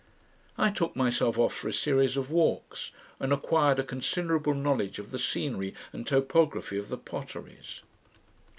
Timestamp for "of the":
4.97-5.19, 6.79-6.97